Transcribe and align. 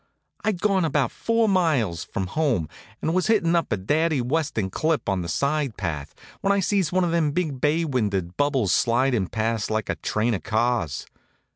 I'd 0.43 0.59
gone 0.59 0.83
about 0.83 1.11
four 1.11 1.47
miles 1.47 2.03
from 2.03 2.25
home, 2.25 2.67
and 3.03 3.13
was 3.13 3.27
hittin' 3.27 3.55
up 3.55 3.71
a 3.71 3.77
Daddy 3.77 4.19
Weston 4.19 4.71
clip 4.71 5.07
on 5.07 5.21
the 5.21 5.29
side 5.29 5.77
path, 5.77 6.15
when 6.39 6.51
I 6.51 6.59
sees 6.59 6.91
one 6.91 7.03
of 7.03 7.11
them 7.11 7.33
big 7.33 7.61
bay 7.61 7.85
windowed 7.85 8.35
bubbles 8.35 8.71
slidin' 8.73 9.27
past 9.27 9.69
like 9.69 9.89
a 9.89 9.95
train 9.97 10.33
of 10.33 10.41
cars. 10.41 11.05